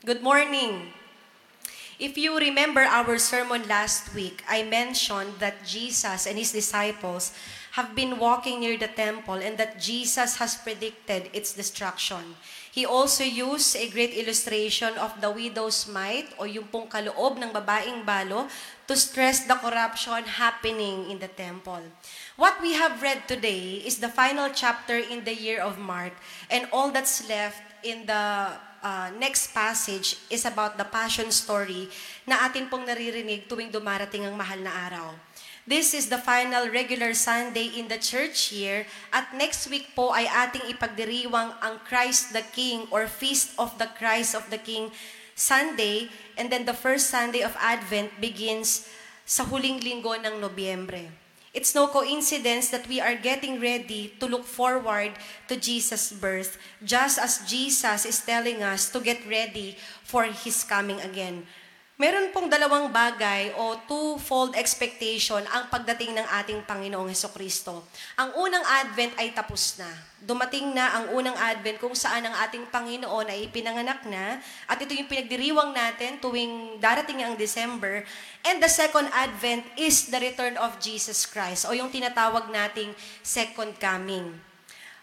[0.00, 0.96] Good morning.
[2.00, 7.36] If you remember our sermon last week, I mentioned that Jesus and his disciples
[7.76, 12.40] have been walking near the temple and that Jesus has predicted its destruction.
[12.72, 17.52] He also used a great illustration of the widow's mite o yung pong kaloob ng
[17.52, 18.48] babaeng balo
[18.88, 21.84] to stress the corruption happening in the temple.
[22.40, 26.16] What we have read today is the final chapter in the year of Mark
[26.48, 28.48] and all that's left in the
[28.82, 31.88] uh, next passage is about the passion story
[32.26, 35.08] na atin pong naririnig tuwing dumarating ang mahal na araw.
[35.68, 40.26] This is the final regular Sunday in the church year at next week po ay
[40.26, 44.90] ating ipagdiriwang ang Christ the King or Feast of the Christ of the King
[45.36, 48.88] Sunday and then the first Sunday of Advent begins
[49.28, 51.29] sa huling linggo ng Nobyembre.
[51.52, 55.18] It's no coincidence that we are getting ready to look forward
[55.48, 61.00] to Jesus' birth, just as Jesus is telling us to get ready for His coming
[61.00, 61.46] again.
[62.00, 67.84] Meron pong dalawang bagay o two-fold expectation ang pagdating ng ating Panginoong Heso Kristo.
[68.16, 69.92] Ang unang Advent ay tapos na.
[70.16, 74.96] Dumating na ang unang Advent kung saan ang ating Panginoon ay ipinanganak na at ito
[74.96, 78.08] yung pinagdiriwang natin tuwing darating ang December.
[78.48, 83.76] And the second Advent is the return of Jesus Christ o yung tinatawag nating second
[83.76, 84.49] coming.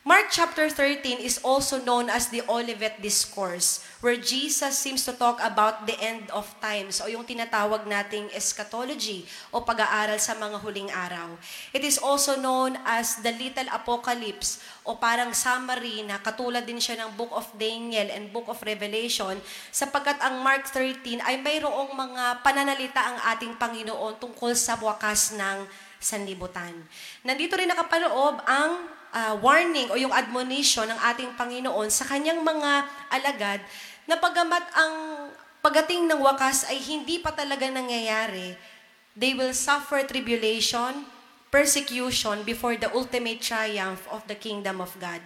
[0.07, 5.35] Mark chapter 13 is also known as the Olivet Discourse, where Jesus seems to talk
[5.43, 10.87] about the end of times o yung tinatawag nating eschatology o pag-aaral sa mga huling
[10.95, 11.35] araw.
[11.75, 17.03] It is also known as the Little Apocalypse o parang summary na katulad din siya
[17.03, 19.35] ng Book of Daniel and Book of Revelation
[19.75, 25.67] sapagkat ang Mark 13 ay mayroong mga pananalita ang ating Panginoon tungkol sa wakas ng
[25.99, 26.71] sanlibutan.
[27.27, 32.71] Nandito rin nakapaloob ang uh, warning o yung admonition ng ating Panginoon sa kanyang mga
[33.11, 33.59] alagad
[34.07, 34.93] na pagamat ang
[35.59, 38.55] pagating ng wakas ay hindi pa talaga nangyayari,
[39.17, 41.03] they will suffer tribulation,
[41.51, 45.19] persecution before the ultimate triumph of the kingdom of God.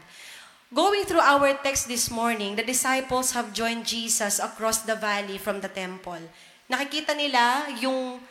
[0.71, 5.59] Going through our text this morning, the disciples have joined Jesus across the valley from
[5.59, 6.23] the temple.
[6.71, 8.23] Nakikita nila yung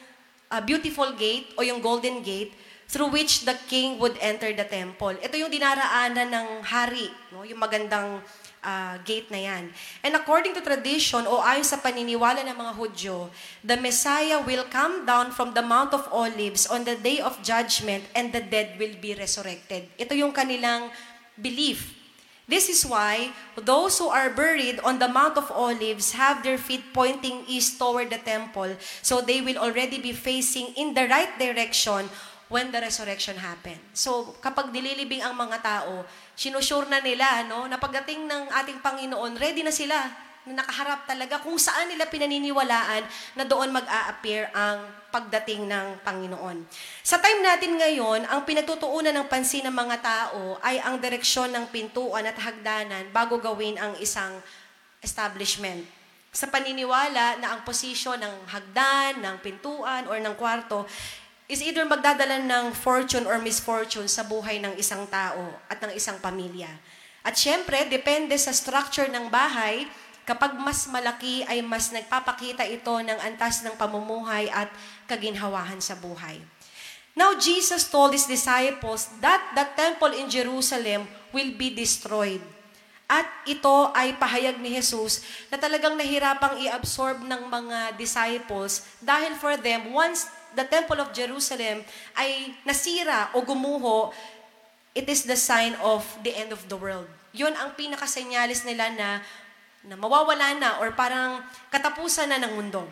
[0.49, 2.57] uh, beautiful gate o yung golden gate
[2.91, 5.15] through which the king would enter the temple.
[5.23, 7.47] Ito yung dinaraanan ng hari, no?
[7.47, 8.19] yung magandang
[8.67, 9.71] uh, gate na yan.
[10.03, 13.31] And according to tradition o ayon sa paniniwala ng mga Hudyo,
[13.63, 18.03] the Messiah will come down from the Mount of Olives on the day of judgment
[18.19, 19.87] and the dead will be resurrected.
[19.95, 20.91] Ito yung kanilang
[21.39, 21.95] belief.
[22.51, 26.83] This is why those who are buried on the Mount of Olives have their feet
[26.91, 28.75] pointing east toward the temple,
[29.07, 32.11] so they will already be facing in the right direction
[32.51, 33.79] when the resurrection happened.
[33.95, 36.03] So, kapag nililibing ang mga tao,
[36.35, 39.97] sinusure na nila, no, na pagdating ng ating Panginoon, ready na sila,
[40.51, 43.07] na nakaharap talaga kung saan nila pinaniniwalaan
[43.39, 44.83] na doon mag-a-appear ang
[45.15, 46.67] pagdating ng Panginoon.
[47.07, 51.71] Sa time natin ngayon, ang pinagtutuunan ng pansin ng mga tao ay ang direksyon ng
[51.71, 54.43] pintuan at hagdanan bago gawin ang isang
[54.99, 55.87] establishment.
[56.31, 60.87] Sa paniniwala na ang posisyon ng hagdan, ng pintuan, or ng kwarto
[61.51, 66.23] is either magdadala ng fortune or misfortune sa buhay ng isang tao at ng isang
[66.23, 66.71] pamilya.
[67.27, 69.85] At syempre, depende sa structure ng bahay,
[70.23, 74.71] kapag mas malaki ay mas nagpapakita ito ng antas ng pamumuhay at
[75.11, 76.39] kaginhawahan sa buhay.
[77.19, 82.39] Now, Jesus told His disciples that the temple in Jerusalem will be destroyed.
[83.11, 89.59] At ito ay pahayag ni Jesus na talagang nahirapang i-absorb ng mga disciples dahil for
[89.59, 91.83] them, once the temple of Jerusalem
[92.15, 94.11] ay nasira o gumuho,
[94.95, 97.07] it is the sign of the end of the world.
[97.31, 99.09] Yun ang pinakasenyalis nila na,
[99.87, 102.83] na mawawala na or parang katapusan na ng mundo.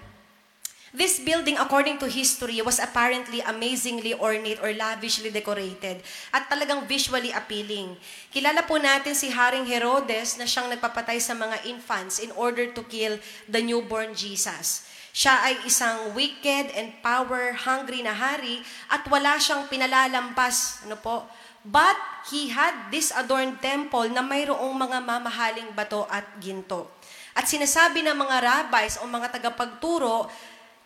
[0.89, 6.01] This building, according to history, was apparently amazingly ornate or lavishly decorated
[6.33, 7.93] at talagang visually appealing.
[8.33, 12.81] Kilala po natin si Haring Herodes na siyang nagpapatay sa mga infants in order to
[12.89, 13.21] kill
[13.53, 14.89] the newborn Jesus.
[15.13, 20.89] Siya ay isang wicked and power-hungry na hari at wala siyang pinalalampas.
[20.89, 21.29] Ano po?
[21.69, 22.01] But
[22.33, 26.97] he had this adorned temple na mayroong mga mamahaling bato at ginto.
[27.37, 30.33] At sinasabi ng mga rabbis o mga tagapagturo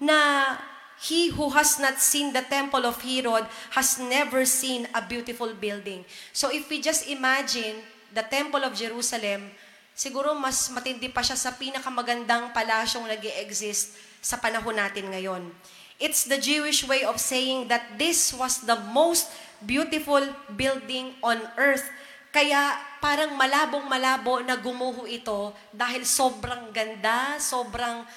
[0.02, 0.58] na
[0.98, 6.02] he who has not seen the temple of Herod has never seen a beautiful building.
[6.34, 7.78] So if we just imagine
[8.10, 9.54] the temple of Jerusalem,
[9.94, 15.54] siguro mas matindi pa siya sa pinakamagandang palasyong nag exist sa panahon natin ngayon.
[16.02, 19.30] It's the Jewish way of saying that this was the most
[19.62, 21.86] beautiful building on earth
[22.32, 28.08] Kaya parang malabong-malabo na gumuho ito dahil sobrang ganda, sobrang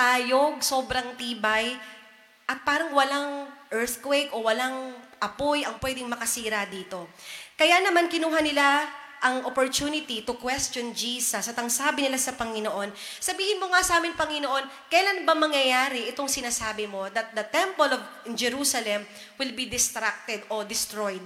[0.00, 1.76] tayog, sobrang tibay,
[2.48, 7.04] at parang walang earthquake o walang apoy ang pwedeng makasira dito.
[7.60, 8.88] Kaya naman kinuha nila
[9.20, 12.88] ang opportunity to question Jesus at ang sabi nila sa Panginoon,
[13.20, 17.92] sabihin mo nga sa amin, Panginoon, kailan ba mangyayari itong sinasabi mo that the temple
[17.92, 18.00] of
[18.32, 19.04] Jerusalem
[19.36, 21.20] will be distracted o destroyed?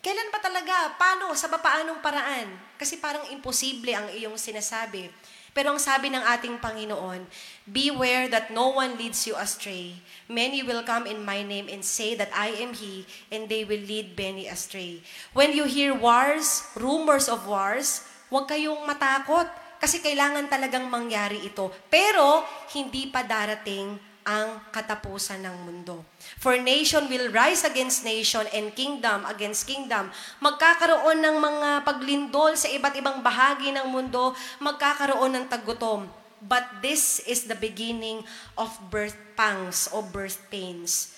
[0.00, 0.94] Kailan ba talaga?
[0.96, 1.34] Paano?
[1.34, 2.48] Sa paanong paraan?
[2.78, 5.10] Kasi parang imposible ang iyong sinasabi.
[5.50, 7.26] Pero ang sabi ng ating Panginoon,
[7.66, 9.98] Beware that no one leads you astray.
[10.30, 13.82] Many will come in my name and say that I am He, and they will
[13.82, 15.02] lead many astray.
[15.34, 19.46] When you hear wars, rumors of wars, huwag kayong matakot
[19.80, 21.72] kasi kailangan talagang mangyari ito.
[21.88, 22.44] Pero
[22.76, 26.04] hindi pa darating ang katapusan ng mundo.
[26.40, 30.12] For nation will rise against nation and kingdom against kingdom.
[30.42, 36.08] Magkakaroon ng mga paglindol sa iba't ibang bahagi ng mundo, magkakaroon ng tagutom.
[36.40, 38.24] But this is the beginning
[38.56, 41.12] of birth pangs o birth pains.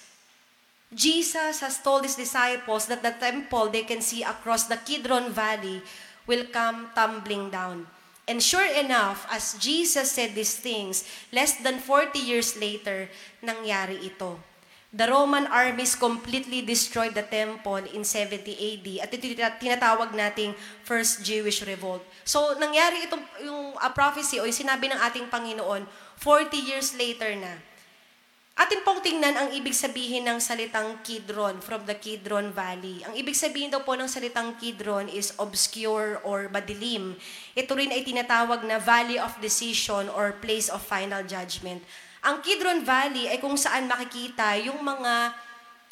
[0.92, 5.80] Jesus has told his disciples that the temple they can see across the Kidron Valley
[6.28, 7.88] will come tumbling down.
[8.30, 11.02] And sure enough, as Jesus said these things,
[11.34, 13.10] less than 40 years later,
[13.42, 14.38] nangyari ito.
[14.92, 19.24] The Roman armies completely destroyed the temple in 70 AD at ito
[19.56, 20.52] tinatawag nating
[20.84, 22.04] First Jewish Revolt.
[22.28, 25.88] So, nangyari itong yung uh, prophecy o yung sinabi ng ating Panginoon
[26.20, 27.56] 40 years later na.
[28.62, 33.02] Atin pong tingnan ang ibig sabihin ng salitang Kidron from the Kidron Valley.
[33.02, 37.18] Ang ibig sabihin daw po ng salitang Kidron is obscure or madilim.
[37.58, 41.82] Ito rin ay tinatawag na Valley of Decision or Place of Final Judgment.
[42.22, 45.34] Ang Kidron Valley ay kung saan makikita yung mga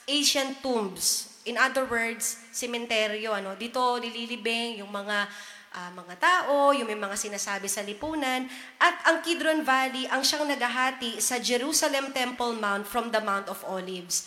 [0.06, 1.26] ancient tombs.
[1.50, 3.34] In other words, sementeryo.
[3.34, 3.58] Ano?
[3.58, 5.26] Dito nililibing yung mga
[5.74, 8.46] uh, mga tao, yung may mga sinasabi sa lipunan,
[8.78, 13.62] at ang Kidron Valley ang siyang nagahati sa Jerusalem Temple Mount from the Mount of
[13.66, 14.26] Olives.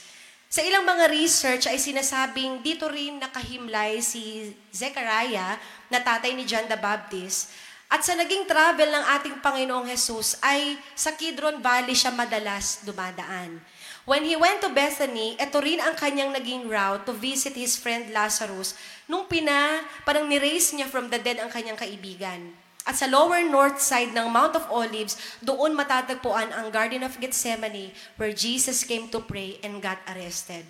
[0.54, 5.57] Sa ilang mga research ay sinasabing dito rin nakahimlay si Zechariah
[5.90, 7.50] na tatay ni John the Baptist.
[7.89, 13.62] At sa naging travel ng ating Panginoong Jesus ay sa Kidron Valley siya madalas dumadaan.
[14.04, 18.12] When he went to Bethany, ito rin ang kanyang naging route to visit his friend
[18.12, 18.75] Lazarus
[19.08, 22.54] nung pina, parang ni-raise niya from the dead ang kanyang kaibigan.
[22.84, 27.96] At sa lower north side ng Mount of Olives, doon matatagpuan ang Garden of Gethsemane
[28.20, 30.68] where Jesus came to pray and got arrested.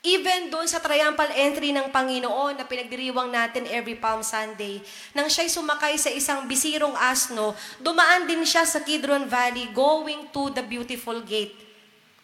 [0.00, 4.80] Even doon sa triumphal entry ng Panginoon na pinagdiriwang natin every Palm Sunday,
[5.12, 7.52] nang siya'y sumakay sa isang bisirong asno,
[7.84, 11.52] dumaan din siya sa Kidron Valley going to the beautiful gate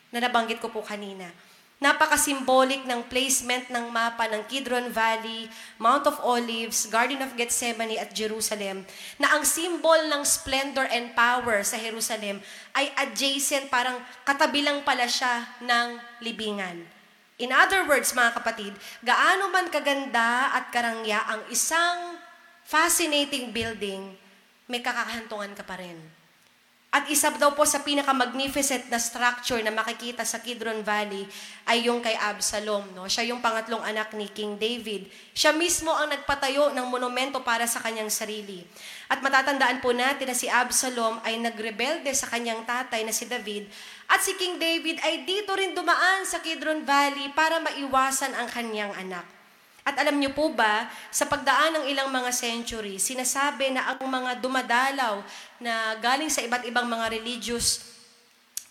[0.08, 1.28] na nabanggit ko po kanina.
[1.76, 5.44] Napaka-symbolic ng placement ng mapa ng Kidron Valley,
[5.76, 8.88] Mount of Olives, Garden of Gethsemane at Jerusalem,
[9.20, 12.40] na ang symbol ng splendor and power sa Jerusalem
[12.73, 16.81] ay adjacent, parang katabi lang pala siya ng libingan.
[17.37, 18.73] In other words, mga kapatid,
[19.05, 22.17] gaano man kaganda at karangya ang isang
[22.64, 24.17] fascinating building,
[24.64, 26.15] may kakahantungan ka pa rin.
[26.96, 31.28] At isa daw po sa pinaka-magnificent na structure na makikita sa Kidron Valley
[31.69, 32.88] ay yung kay Absalom.
[32.96, 33.04] No?
[33.04, 35.12] Siya yung pangatlong anak ni King David.
[35.37, 38.64] Siya mismo ang nagpatayo ng monumento para sa kanyang sarili.
[39.12, 43.68] At matatandaan po natin na si Absalom ay nagrebelde sa kanyang tatay na si David.
[44.09, 48.97] At si King David ay dito rin dumaan sa Kidron Valley para maiwasan ang kanyang
[48.97, 49.36] anak.
[49.87, 54.43] At alam niyo po ba, sa pagdaan ng ilang mga century, sinasabi na ang mga
[54.43, 55.23] dumadalaw
[55.62, 57.87] na galing sa iba't ibang mga religious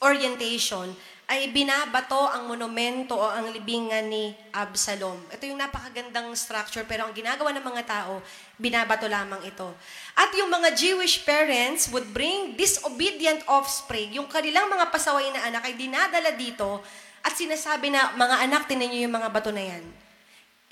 [0.03, 0.91] orientation
[1.25, 5.17] ay binabato ang monumento o ang libingan ni Absalom.
[5.31, 8.19] Ito yung napakagandang structure pero ang ginagawa ng mga tao,
[8.59, 9.71] binabato lamang ito.
[10.19, 15.63] At yung mga Jewish parents would bring disobedient offspring, yung kanilang mga pasaway na anak
[15.63, 16.83] ay dinadala dito
[17.23, 20.04] at sinasabi na, mga anak, tinan yung mga bato na yan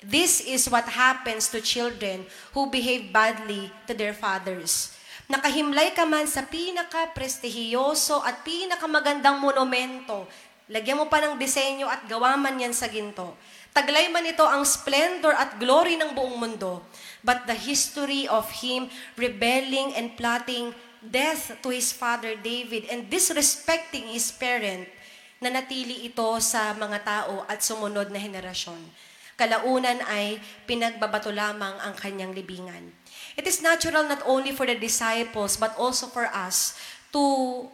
[0.04, 4.92] This is what happens to children who behave badly to their fathers.
[5.32, 10.28] Nakahimlay ka man sa pinaka-prestihiyoso at pinakamagandang monumento,
[10.68, 13.32] lagyan mo pa ng disenyo at gawa man yan sa ginto.
[13.72, 16.84] Taglay man ito ang splendor at glory ng buong mundo,
[17.24, 24.12] but the history of him rebelling and plotting death to his father David and disrespecting
[24.12, 24.86] his parent,
[25.44, 28.80] na natili ito sa mga tao at sumunod na henerasyon.
[29.44, 32.96] Kalaunan ay pinagbabato lamang ang kanyang libingan.
[33.36, 36.80] It is natural not only for the disciples but also for us
[37.12, 37.20] to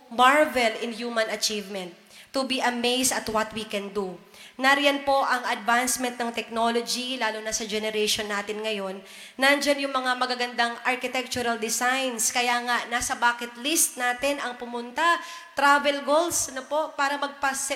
[0.09, 1.93] marvel in human achievement.
[2.33, 4.17] to be amazed at what we can do.
[4.59, 8.99] Nariyan po ang advancement ng technology, lalo na sa generation natin ngayon.
[9.39, 12.27] Nandyan yung mga magagandang architectural designs.
[12.27, 15.15] Kaya nga, nasa bucket list natin ang pumunta,
[15.55, 17.15] travel goals na po, para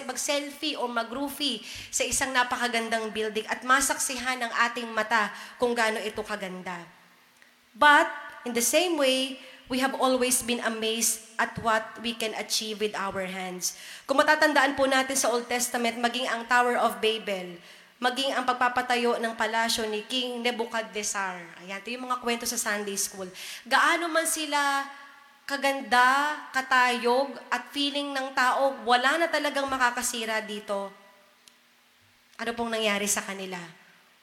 [0.03, 6.19] mag-selfie o mag-roofie sa isang napakagandang building at masaksihan ng ating mata kung gaano ito
[6.19, 6.83] kaganda.
[7.71, 8.11] But,
[8.43, 9.39] in the same way,
[9.73, 13.73] we have always been amazed at what we can achieve with our hands.
[14.05, 17.57] Kung matatandaan po natin sa Old Testament, maging ang Tower of Babel,
[17.97, 21.41] maging ang pagpapatayo ng palasyo ni King Nebuchadnezzar.
[21.65, 23.25] Ayan, ito yung mga kwento sa Sunday School.
[23.65, 24.85] Gaano man sila
[25.49, 30.87] kaganda, katayog, at feeling ng tao, wala na talagang makakasira dito.
[32.37, 33.59] Ano pong nangyari sa kanila?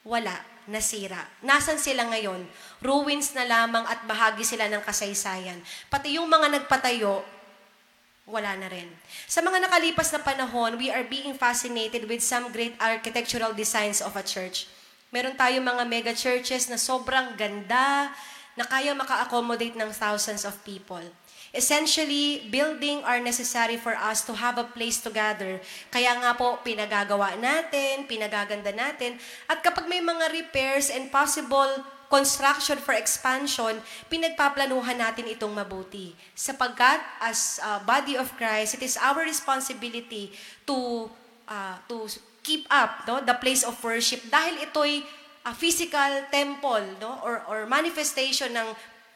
[0.01, 0.33] Wala,
[0.69, 1.25] nasira.
[1.41, 2.45] Nasaan sila ngayon?
[2.81, 5.57] Ruins na lamang at bahagi sila ng kasaysayan.
[5.89, 7.23] Pati yung mga nagpatayo,
[8.29, 8.87] wala na rin.
[9.25, 14.13] Sa mga nakalipas na panahon, we are being fascinated with some great architectural designs of
[14.13, 14.69] a church.
[15.11, 18.13] Meron tayong mga mega churches na sobrang ganda,
[18.55, 20.99] na kaya maka-accommodate ng thousands of people.
[21.51, 25.59] Essentially, building are necessary for us to have a place to gather.
[25.91, 29.19] Kaya nga po, pinagagawa natin, pinagaganda natin,
[29.51, 31.67] at kapag may mga repairs and possible
[32.11, 33.79] construction for expansion,
[34.11, 36.11] pinagpaplanuhan natin itong mabuti.
[36.35, 40.35] Sapagkat as a body of Christ, it is our responsibility
[40.67, 41.07] to
[41.47, 42.11] uh, to
[42.43, 45.05] keep up no the place of worship dahil ito'y
[45.41, 48.67] a physical temple no or or manifestation ng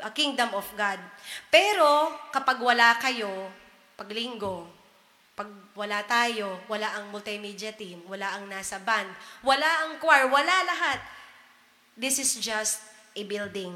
[0.04, 1.00] uh, kingdom of God.
[1.48, 3.30] Pero kapag wala kayo,
[3.96, 4.68] pag linggo,
[5.36, 9.12] pag wala tayo, wala ang multimedia team, wala ang nasa band,
[9.44, 11.00] wala ang choir, wala lahat.
[11.96, 12.80] This is just
[13.16, 13.76] a building.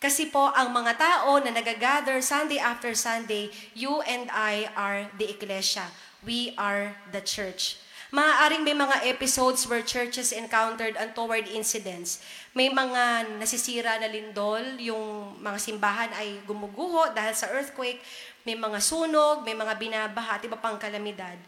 [0.00, 5.28] Kasi po, ang mga tao na nagagather Sunday after Sunday, you and I are the
[5.28, 5.92] iglesia.
[6.24, 7.76] We are the church.
[8.10, 12.24] Maaaring may mga episodes where churches encountered untoward incidents.
[12.50, 18.02] May mga nasisira na lindol, yung mga simbahan ay gumuguho dahil sa earthquake,
[18.42, 21.38] may mga sunog, may mga binabaha at iba pang kalamidad.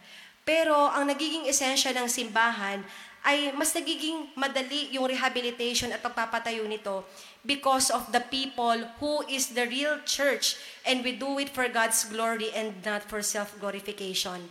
[0.46, 2.86] Pero ang nagiging esensya ng simbahan
[3.22, 7.06] ay mas nagiging madali yung rehabilitation at pagpapatayo nito
[7.46, 12.02] because of the people who is the real church and we do it for God's
[12.10, 14.42] glory and not for self-glorification.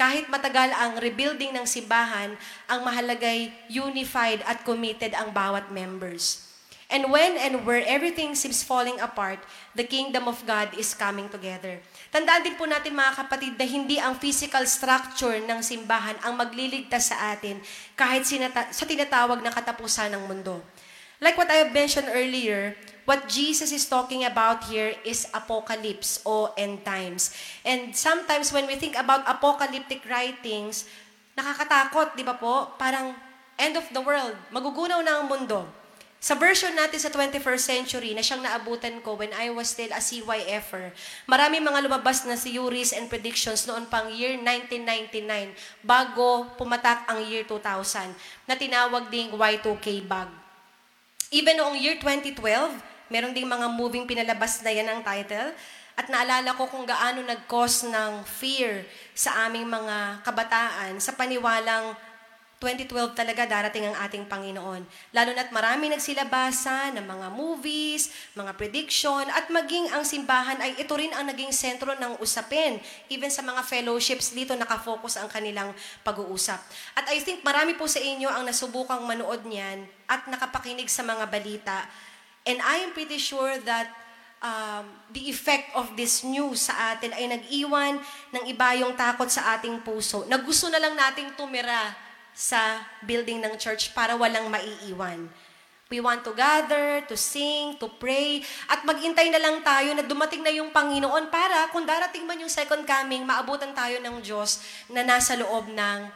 [0.00, 2.32] Kahit matagal ang rebuilding ng simbahan,
[2.64, 6.48] ang mahalagay unified at committed ang bawat members.
[6.88, 9.38] And when and where everything seems falling apart,
[9.76, 11.78] the kingdom of God is coming together.
[12.10, 17.12] Tandaan din po natin mga kapatid na hindi ang physical structure ng simbahan ang magliligtas
[17.12, 17.60] sa atin
[17.94, 20.64] kahit sinata- sa tinatawag na katapusan ng mundo.
[21.20, 22.72] Like what I have mentioned earlier,
[23.04, 27.32] what Jesus is talking about here is apocalypse o end times.
[27.64, 30.88] And sometimes when we think about apocalyptic writings,
[31.36, 32.74] nakakatakot, di ba po?
[32.76, 33.16] Parang
[33.60, 35.68] end of the world, magugunaw na ang mundo.
[36.20, 40.04] Sa version natin sa 21st century na siyang naabutan ko when I was still a
[40.04, 40.92] CYFer,
[41.24, 47.48] marami mga lumabas na theories and predictions noon pang year 1999 bago pumatak ang year
[47.48, 48.12] 2000
[48.44, 50.28] na tinawag ding Y2K bug.
[51.32, 52.36] Even noong year 2012,
[53.10, 55.52] meron ding mga moving pinalabas na yan ang title.
[55.98, 61.92] At naalala ko kung gaano nag-cause ng fear sa aming mga kabataan sa paniwalang
[62.60, 64.84] 2012 talaga darating ang ating Panginoon.
[65.16, 70.92] Lalo na't marami nagsilabasa ng mga movies, mga prediction, at maging ang simbahan ay ito
[70.92, 72.76] rin ang naging sentro ng usapin.
[73.08, 75.72] Even sa mga fellowships dito, nakafocus ang kanilang
[76.04, 76.60] pag-uusap.
[77.00, 81.32] At I think marami po sa inyo ang nasubukang manood niyan at nakapakinig sa mga
[81.32, 81.88] balita.
[82.48, 83.92] And I am pretty sure that
[84.40, 88.00] um, the effect of this news sa atin ay nag-iwan
[88.32, 91.92] ng iba yung takot sa ating puso na gusto na lang nating tumira
[92.32, 95.28] sa building ng church para walang maiiwan.
[95.90, 100.38] We want to gather, to sing, to pray, at magintay na lang tayo na dumating
[100.38, 105.02] na yung Panginoon para kung darating man yung second coming, maabutan tayo ng Diyos na
[105.02, 106.06] nasa loob ng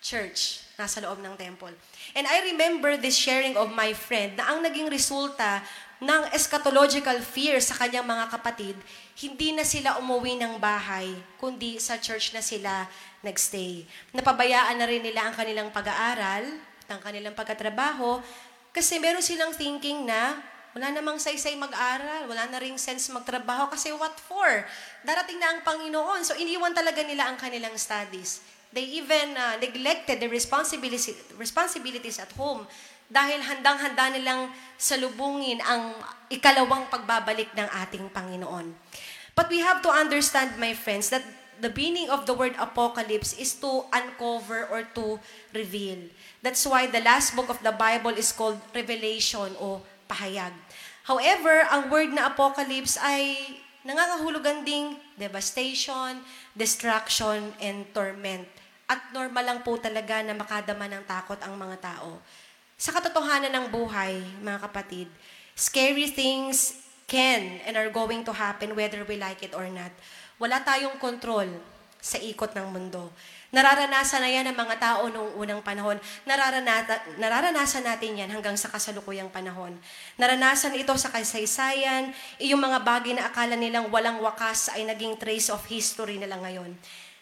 [0.00, 1.76] church, nasa loob ng temple.
[2.16, 5.60] And I remember this sharing of my friend na ang naging resulta
[6.00, 8.72] ng eschatological fear sa kanyang mga kapatid,
[9.20, 12.88] hindi na sila umuwi ng bahay, kundi sa church na sila
[13.20, 13.84] nagstay.
[14.16, 16.56] Napabayaan na rin nila ang kanilang pag-aaral,
[16.88, 18.24] ang kanilang pagkatrabaho,
[18.72, 20.40] kasi meron silang thinking na
[20.72, 24.64] wala namang saysay mag-aral, wala na ring sense magtrabaho, kasi what for?
[25.04, 26.22] Darating na ang Panginoon.
[26.22, 28.40] So, iniwan talaga nila ang kanilang studies.
[28.70, 32.66] They even uh, neglected the responsibilities, responsibilities at home
[33.10, 35.98] dahil handang-handa nilang salubungin ang
[36.30, 38.70] ikalawang pagbabalik ng ating Panginoon.
[39.34, 41.26] But we have to understand, my friends, that
[41.58, 45.18] the meaning of the word apocalypse is to uncover or to
[45.50, 45.98] reveal.
[46.40, 50.54] That's why the last book of the Bible is called Revelation o pahayag.
[51.04, 53.36] However, ang word na apocalypse ay
[53.82, 56.22] nangangahulugan ding devastation,
[56.54, 58.46] destruction, and torment.
[58.90, 62.18] At normal lang po talaga na makadama ng takot ang mga tao.
[62.74, 65.06] Sa katotohanan ng buhay, mga kapatid,
[65.54, 69.94] scary things can and are going to happen whether we like it or not.
[70.42, 71.46] Wala tayong kontrol
[72.02, 73.14] sa ikot ng mundo.
[73.52, 76.00] Nararanasan na yan ng mga tao noong unang panahon.
[76.24, 79.76] Nararanata, nararanasan natin yan hanggang sa kasalukuyang panahon.
[80.16, 85.52] Naranasan ito sa kasaysayan, yung mga bagay na akala nilang walang wakas ay naging trace
[85.52, 86.72] of history nila ngayon.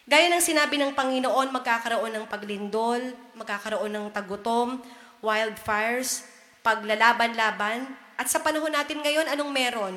[0.08, 4.80] Gaya ng sinabi ng Panginoon, magkakaroon ng paglindol, magkakaroon ng tagutom,
[5.20, 6.24] wildfires,
[6.64, 7.84] paglalaban-laban,
[8.16, 9.94] at sa panahon natin ngayon, anong meron?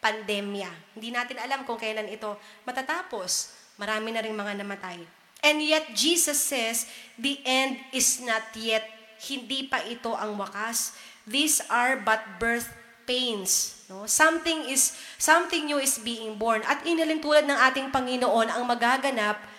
[0.00, 0.96] Pandemya.
[0.96, 3.52] Hindi natin alam kung kailan ito matatapos.
[3.76, 5.04] Marami na rin mga namatay.
[5.44, 6.88] And yet, Jesus says,
[7.20, 8.88] the end is not yet.
[9.20, 10.96] Hindi pa ito ang wakas.
[11.28, 12.72] These are but birth
[13.04, 13.84] pains.
[13.92, 14.08] No?
[14.08, 16.62] Something is something new is being born.
[16.62, 19.49] At inalin tulad ng ating Panginoon ang magaganap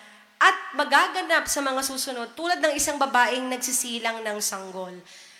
[0.42, 4.90] at magaganap sa mga susunod tulad ng isang babaeng nagsisilang ng sanggol.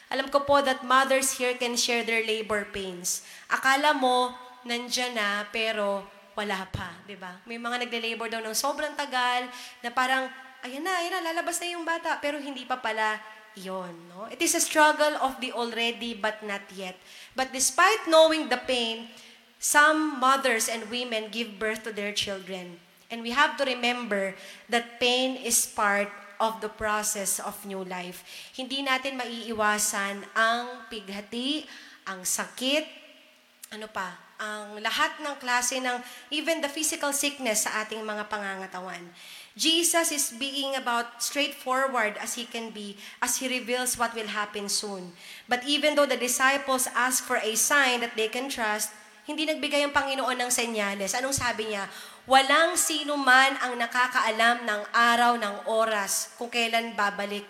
[0.07, 3.27] Alam ko po that mothers here can share their labor pains.
[3.51, 4.31] Akala mo,
[4.63, 6.07] nandyan na, pero
[6.39, 7.43] wala pa, di ba?
[7.51, 9.51] May mga nagle-labor daw ng sobrang tagal,
[9.83, 10.31] na parang,
[10.63, 13.19] ayan na, ayan na, lalabas na yung bata, pero hindi pa pala
[13.59, 14.31] yon no?
[14.31, 16.97] It is a struggle of the already but not yet.
[17.37, 19.13] But despite knowing the pain,
[19.59, 22.81] some mothers and women give birth to their children.
[23.13, 24.33] And we have to remember
[24.73, 26.09] that pain is part
[26.41, 28.25] of the process of new life.
[28.57, 31.69] Hindi natin maiiwasan ang pighati,
[32.09, 32.89] ang sakit,
[33.77, 36.03] ano pa, ang lahat ng klase ng
[36.35, 39.01] even the physical sickness sa ating mga pangangatawan.
[39.55, 44.67] Jesus is being about straightforward as he can be as he reveals what will happen
[44.67, 45.13] soon.
[45.47, 48.91] But even though the disciples ask for a sign that they can trust,
[49.23, 51.15] hindi nagbigay ang Panginoon ng senyales.
[51.15, 51.87] Anong sabi niya?
[52.23, 57.43] Walang sino man ang nakakaalam ng araw, ng oras, kung kailan babalik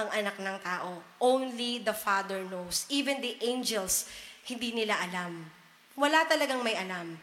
[0.00, 1.04] ang anak ng tao.
[1.20, 2.88] Only the Father knows.
[2.88, 4.08] Even the angels,
[4.48, 5.44] hindi nila alam.
[5.92, 7.20] Wala talagang may alam.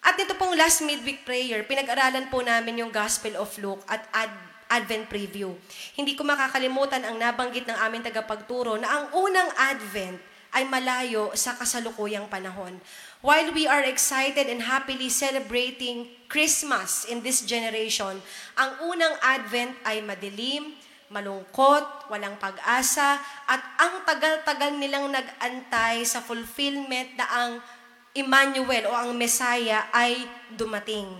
[0.00, 4.52] At ito pong last midweek prayer, pinag-aralan po namin yung Gospel of Luke at Ad-
[4.72, 5.52] Advent Preview.
[5.92, 10.16] Hindi ko makakalimutan ang nabanggit ng aming tagapagturo na ang unang Advent
[10.54, 12.78] ay malayo sa kasalukuyang panahon.
[13.20, 18.22] While we are excited and happily celebrating Christmas in this generation,
[18.54, 20.78] ang unang Advent ay madilim,
[21.10, 23.18] malungkot, walang pag-asa,
[23.50, 27.52] at ang tagal-tagal nilang nag-antay sa fulfillment na ang
[28.14, 30.22] Emmanuel o ang Messiah ay
[30.54, 31.10] dumating.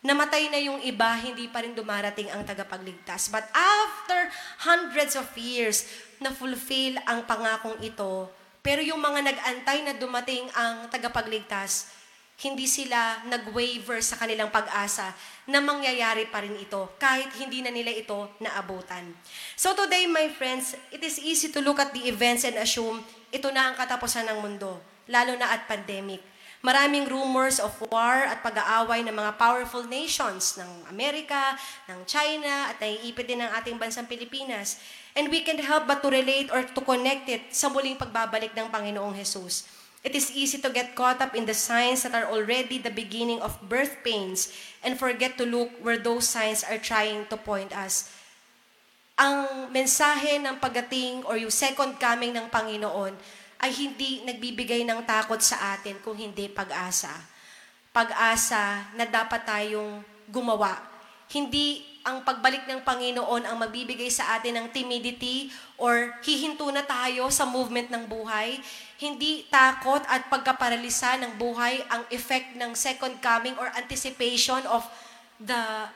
[0.00, 3.28] Namatay na yung iba, hindi pa rin dumarating ang tagapagligtas.
[3.28, 4.32] But after
[4.64, 5.84] hundreds of years,
[6.22, 12.00] na-fulfill ang pangakong ito, pero yung mga nag-antay na dumating ang tagapagligtas,
[12.40, 15.12] hindi sila nag-waver sa kanilang pag-asa
[15.44, 19.12] na mangyayari pa rin ito kahit hindi na nila ito naabutan.
[19.60, 23.52] So today, my friends, it is easy to look at the events and assume ito
[23.52, 24.80] na ang katapusan ng mundo,
[25.12, 26.24] lalo na at pandemic.
[26.60, 31.56] Maraming rumors of war at pag-aaway ng mga powerful nations ng Amerika,
[31.88, 34.76] ng China, at naiipit din ng ating bansang Pilipinas.
[35.18, 38.70] And we can't help but to relate or to connect it sa muling pagbabalik ng
[38.70, 39.66] Panginoong Jesus.
[40.00, 43.44] It is easy to get caught up in the signs that are already the beginning
[43.44, 44.48] of birth pains
[44.80, 48.08] and forget to look where those signs are trying to point us.
[49.20, 53.12] Ang mensahe ng pagating or yung second coming ng Panginoon
[53.60, 57.12] ay hindi nagbibigay ng takot sa atin kung hindi pag-asa.
[57.92, 60.00] Pag-asa na dapat tayong
[60.32, 60.80] gumawa.
[61.28, 67.28] Hindi ang pagbalik ng Panginoon ang magbibigay sa atin ng timidity or hihinto na tayo
[67.28, 68.56] sa movement ng buhay.
[68.96, 74.84] Hindi takot at pagkaparalisa ng buhay ang effect ng second coming or anticipation of
[75.40, 75.88] the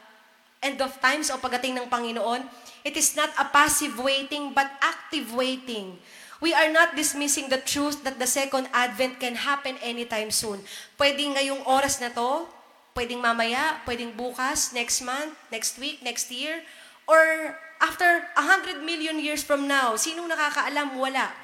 [0.64, 2.44] end of times o pagating ng Panginoon.
[2.84, 6.00] It is not a passive waiting but active waiting.
[6.44, 10.60] We are not dismissing the truth that the second advent can happen anytime soon.
[11.00, 12.44] Pwedeng ngayong oras na to,
[12.94, 16.62] pwedeng mamaya, pwedeng bukas, next month, next week, next year,
[17.10, 19.98] or after 100 million years from now.
[19.98, 20.94] Sinong nakakaalam?
[20.96, 21.34] Wala.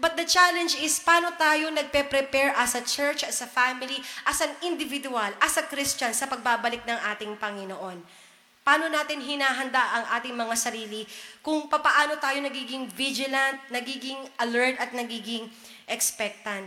[0.00, 4.56] But the challenge is, paano tayo nagpe-prepare as a church, as a family, as an
[4.64, 8.00] individual, as a Christian sa pagbabalik ng ating Panginoon?
[8.64, 11.04] Paano natin hinahanda ang ating mga sarili
[11.44, 15.52] kung papaano tayo nagiging vigilant, nagiging alert at nagiging
[15.84, 16.64] expectant.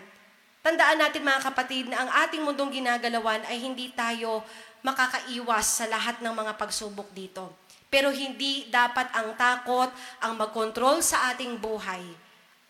[0.63, 4.39] Tandaan natin mga kapatid na ang ating mundong ginagalawan ay hindi tayo
[4.79, 7.51] makakaiwas sa lahat ng mga pagsubok dito.
[7.91, 9.91] Pero hindi dapat ang takot
[10.23, 11.99] ang magkontrol sa ating buhay.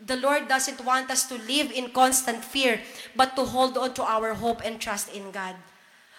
[0.01, 2.81] The Lord doesn't want us to live in constant fear,
[3.13, 5.53] but to hold on to our hope and trust in God.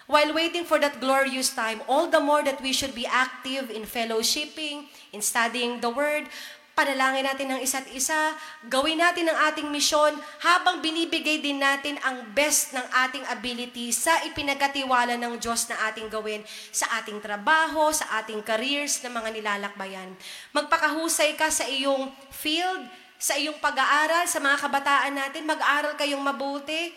[0.07, 3.83] While waiting for that glorious time, all the more that we should be active in
[3.83, 6.31] fellowshipping, in studying the Word,
[6.75, 8.35] panalangin natin ng isa't isa,
[8.67, 10.11] gawin natin ang ating misyon
[10.43, 16.11] habang binibigay din natin ang best ng ating ability sa ipinagkatiwala ng Diyos na ating
[16.11, 16.43] gawin
[16.75, 20.11] sa ating trabaho, sa ating careers na mga nilalakbayan.
[20.51, 22.83] Magpakahusay ka sa iyong field,
[23.15, 26.91] sa iyong pag-aaral, sa mga kabataan natin, mag-aaral kayong mabuti,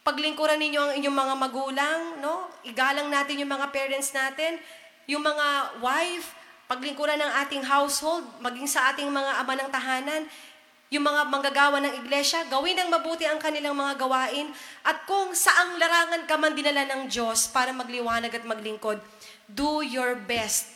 [0.00, 2.48] paglingkuran ninyo ang inyong mga magulang, no?
[2.64, 4.56] Igalang natin yung mga parents natin,
[5.04, 6.39] yung mga wife,
[6.70, 10.22] paglingkuran ng ating household, maging sa ating mga ama ng tahanan,
[10.90, 14.54] yung mga manggagawa ng iglesia, gawin ng mabuti ang kanilang mga gawain,
[14.86, 19.02] at kung saang larangan ka man dinala ng Diyos para magliwanag at maglingkod,
[19.50, 20.70] do your best.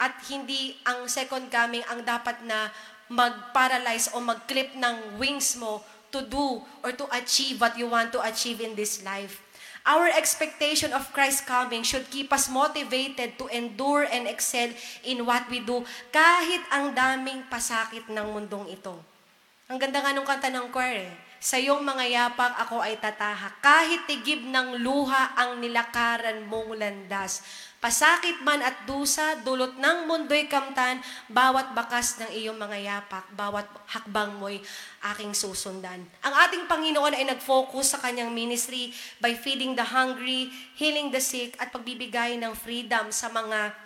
[0.00, 2.68] At hindi ang second coming ang dapat na
[3.08, 8.20] mag-paralyze o mag-clip ng wings mo to do or to achieve what you want to
[8.24, 9.43] achieve in this life.
[9.84, 14.72] Our expectation of Christ's coming should keep us motivated to endure and excel
[15.04, 18.96] in what we do kahit ang daming pasakit ng mundong ito.
[19.68, 21.12] Ang ganda nga nung kanta ng choir eh.
[21.36, 23.60] Sa iyong mga yapak ako ay tatahak.
[23.60, 27.44] Kahit tigib ng luha ang nilakaran mong landas.
[27.84, 33.68] Pasakit man at dusa, dulot ng mundo'y kamtan, bawat bakas ng iyong mga yapak, bawat
[33.92, 34.56] hakbang mo'y
[35.12, 36.00] aking susundan.
[36.24, 38.88] Ang ating Panginoon ay nag-focus sa kanyang ministry
[39.20, 40.48] by feeding the hungry,
[40.80, 43.76] healing the sick, at pagbibigay ng freedom sa mga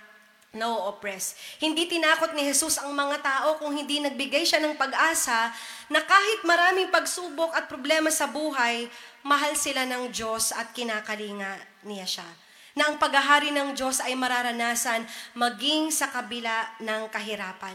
[0.54, 1.34] no-oppress.
[1.58, 5.50] Hindi tinakot ni Jesus ang mga tao kung hindi nagbigay siya ng pag-asa
[5.90, 8.86] na kahit maraming pagsubok at problema sa buhay,
[9.26, 12.30] mahal sila ng Diyos at kinakalinga niya siya
[12.78, 15.02] na ang paghahari ng Diyos ay mararanasan
[15.34, 17.74] maging sa kabila ng kahirapan.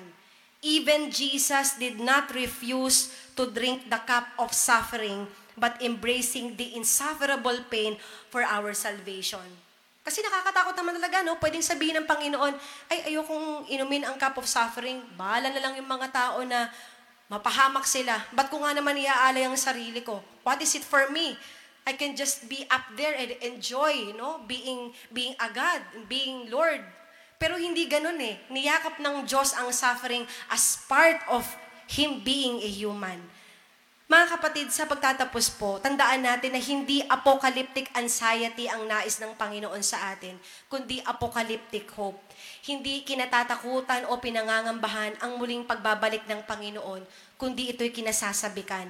[0.63, 5.27] Even Jesus did not refuse to drink the cup of suffering,
[5.59, 7.99] but embracing the insufferable pain
[8.31, 9.43] for our salvation.
[10.07, 11.35] Kasi nakakatakot naman talaga, no?
[11.35, 12.55] Pwedeng sabihin ng Panginoon,
[12.91, 15.03] ay, ayokong inumin ang cup of suffering.
[15.19, 16.71] Bahala na lang yung mga tao na
[17.27, 18.19] mapahamak sila.
[18.31, 20.23] Ba't ko nga naman iaalay ang sarili ko?
[20.43, 21.35] What is it for me?
[21.83, 26.47] I can just be up there and enjoy, you know, being being a God, being
[26.47, 26.79] Lord.
[27.35, 28.39] Pero hindi ganun eh.
[28.47, 31.43] Niyakap ng Diyos ang suffering as part of
[31.91, 33.19] Him being a human.
[34.13, 39.81] Mga kapatid, sa pagtatapos po, tandaan natin na hindi apocalyptic anxiety ang nais ng Panginoon
[39.81, 40.37] sa atin,
[40.69, 42.21] kundi apocalyptic hope.
[42.61, 47.01] Hindi kinatatakutan o pinangangambahan ang muling pagbabalik ng Panginoon,
[47.41, 48.85] kundi ito'y kinasasabikan.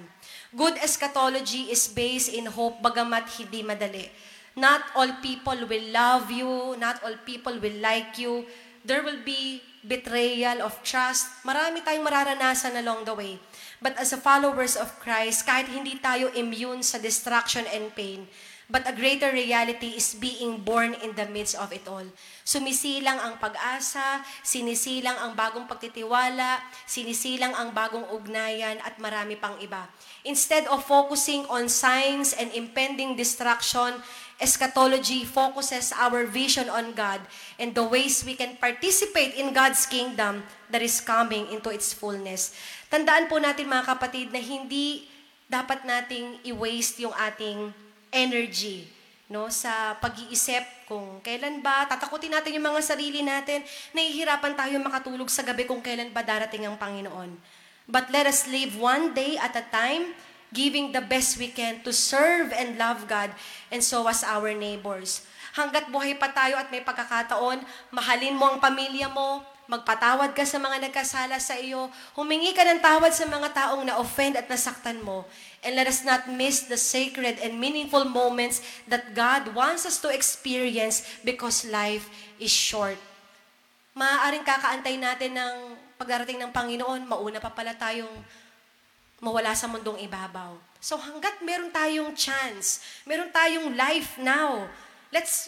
[0.52, 4.12] Good eschatology is based in hope bagamat hindi madali.
[4.60, 8.44] Not all people will love you, not all people will like you.
[8.84, 11.32] There will be betrayal of trust.
[11.48, 13.40] Marami tayong mararanasan along the way.
[13.84, 18.32] But as a followers of Christ, kahit hindi tayo immune sa destruction and pain,
[18.74, 22.02] but a greater reality is being born in the midst of it all.
[22.42, 26.58] Sumisilang ang pag-asa, sinisilang ang bagong pagtitiwala,
[26.90, 29.86] sinisilang ang bagong ugnayan at marami pang iba.
[30.26, 34.02] Instead of focusing on signs and impending destruction,
[34.42, 37.22] eschatology focuses our vision on God
[37.62, 40.42] and the ways we can participate in God's kingdom
[40.74, 42.58] that is coming into its fullness.
[42.90, 45.06] Tandaan po natin mga kapatid na hindi
[45.46, 47.83] dapat nating i-waste yung ating
[48.14, 48.88] energy
[49.34, 51.90] no sa pag-iisip kung kailan ba.
[51.90, 53.66] Tatakutin natin yung mga sarili natin.
[53.96, 57.34] Nahihirapan tayo makatulog sa gabi kung kailan ba darating ang Panginoon.
[57.90, 60.14] But let us live one day at a time
[60.54, 63.34] giving the best we can to serve and love God
[63.74, 65.26] and so as our neighbors.
[65.58, 70.60] Hanggat buhay pa tayo at may pagkakataon mahalin mo ang pamilya mo magpatawad ka sa
[70.60, 71.88] mga nagkasala sa iyo,
[72.20, 75.24] humingi ka ng tawad sa mga taong na-offend at nasaktan mo,
[75.64, 80.12] and let us not miss the sacred and meaningful moments that God wants us to
[80.12, 83.00] experience because life is short.
[83.96, 85.56] Maaaring kakaantay natin ng
[85.96, 88.12] pagdarating ng Panginoon, mauna pa pala tayong
[89.24, 90.60] mawala sa mundong ibabaw.
[90.84, 94.68] So hanggat meron tayong chance, meron tayong life now,
[95.16, 95.48] let's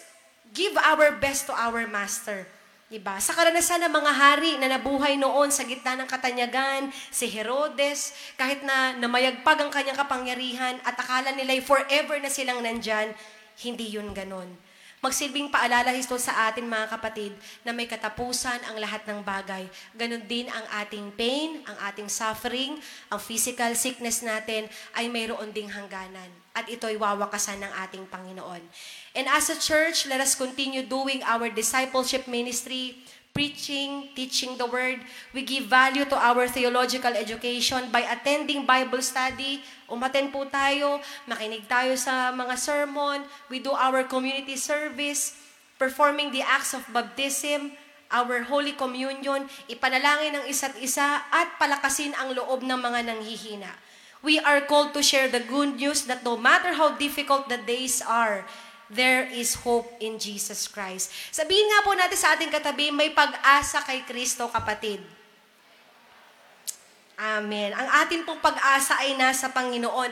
[0.56, 2.48] give our best to our Master.
[2.86, 3.18] Diba?
[3.18, 8.62] Sa karanasan ng mga hari na nabuhay noon sa gitna ng katanyagan, si Herodes, kahit
[8.62, 13.10] na namayagpag ang kanyang kapangyarihan at akala nila'y forever na silang nandyan,
[13.66, 14.54] hindi yun ganon.
[15.06, 17.30] Magsilbing paalala ito sa atin mga kapatid
[17.62, 19.70] na may katapusan ang lahat ng bagay.
[19.94, 22.82] Ganon din ang ating pain, ang ating suffering,
[23.14, 24.66] ang physical sickness natin
[24.98, 26.34] ay mayroon ding hangganan.
[26.58, 28.66] At ito'y wawakasan ng ating Panginoon.
[29.14, 35.04] And as a church, let us continue doing our discipleship ministry, preaching, teaching the word.
[35.36, 39.60] We give value to our theological education by attending Bible study.
[39.92, 43.28] Umaten po tayo, makinig tayo sa mga sermon.
[43.52, 45.36] We do our community service,
[45.76, 47.76] performing the acts of baptism,
[48.08, 53.76] our Holy Communion, ipanalangin ng isa't isa at palakasin ang loob ng mga nanghihina.
[54.24, 58.00] We are called to share the good news that no matter how difficult the days
[58.00, 58.48] are,
[58.90, 61.10] there is hope in Jesus Christ.
[61.34, 65.02] Sabihin nga po natin sa ating katabi, may pag-asa kay Kristo, kapatid.
[67.16, 67.72] Amen.
[67.72, 70.12] Ang atin pong pag-asa ay nasa Panginoon.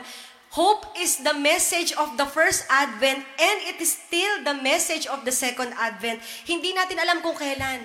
[0.54, 5.26] Hope is the message of the first advent and it is still the message of
[5.26, 6.22] the second advent.
[6.46, 7.82] Hindi natin alam kung kailan.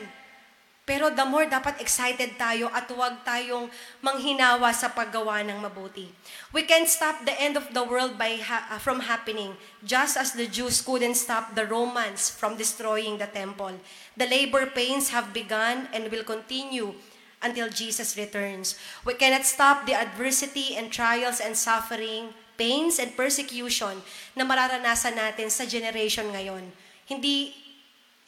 [0.89, 3.69] Pero the more dapat excited tayo at huwag tayong
[4.01, 6.09] manghinawa sa paggawa ng mabuti.
[6.49, 9.53] We can't stop the end of the world by ha- uh, from happening,
[9.85, 13.77] just as the Jews couldn't stop the Romans from destroying the temple.
[14.17, 16.97] The labor pains have begun and will continue
[17.37, 18.73] until Jesus returns.
[19.05, 24.01] We cannot stop the adversity and trials and suffering, pains and persecution
[24.33, 26.73] na mararanasan natin sa generation ngayon.
[27.05, 27.68] Hindi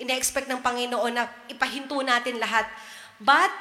[0.02, 2.66] ina-expect ng Panginoon na ipahinto natin lahat.
[3.22, 3.54] But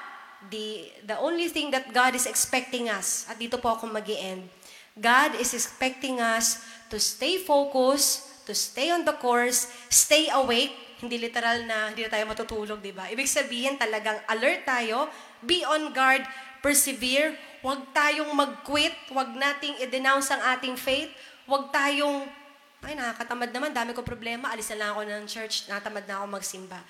[0.49, 4.49] the the only thing that God is expecting us, at dito po ako mag end
[4.97, 11.17] God is expecting us to stay focused, to stay on the course, stay awake, hindi
[11.17, 13.07] literal na hindi na tayo matutulog, di ba?
[13.09, 15.07] Ibig sabihin talagang alert tayo,
[15.41, 16.27] be on guard,
[16.61, 21.09] persevere, huwag tayong mag-quit, huwag nating i-denounce ang ating faith,
[21.49, 22.27] huwag tayong
[22.81, 26.41] ay, nakakatamad naman, dami ko problema, alis na lang ako ng church, natamad na ako
[26.41, 26.81] magsimba.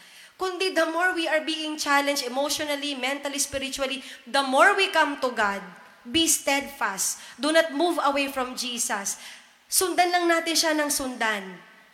[0.40, 5.28] Kundi the more we are being challenged emotionally, mentally, spiritually, the more we come to
[5.36, 5.60] God,
[6.06, 7.20] be steadfast.
[7.36, 9.20] Do not move away from Jesus.
[9.68, 11.44] Sundan lang natin siya ng sundan.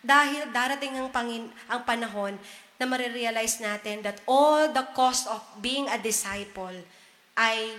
[0.06, 2.38] Dahil darating ang, pangin, ang panahon
[2.78, 6.76] na marirealize natin that all the cost of being a disciple
[7.34, 7.74] ay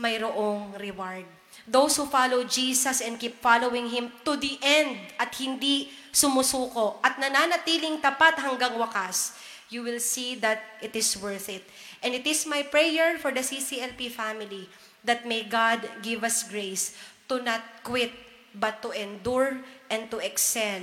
[0.00, 1.28] mayroong reward.
[1.68, 7.20] Those who follow Jesus and keep following Him to the end at hindi sumusuko at
[7.20, 9.36] nananatiling tapat hanggang wakas,
[9.68, 11.60] you will see that it is worth it.
[12.00, 14.64] And it is my prayer for the CCLP family
[15.04, 16.96] that may God give us grace
[17.28, 18.16] to not quit
[18.56, 19.60] but to endure
[19.92, 20.80] and to excel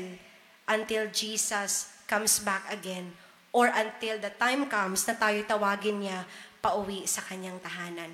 [0.69, 3.09] until Jesus comes back again
[3.49, 6.27] or until the time comes na tayo tawagin niya
[6.61, 8.13] pauwi sa kanyang tahanan.